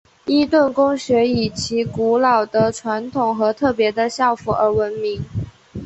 [0.25, 5.23] 伊顿公学以其古老的传统和特别的校服而闻名。